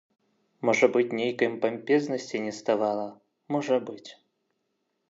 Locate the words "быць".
0.95-1.15, 3.93-4.07